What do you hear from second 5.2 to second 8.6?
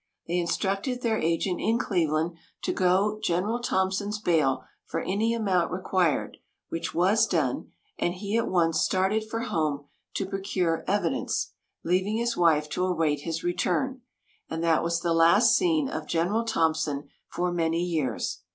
amount required, which was done, and he at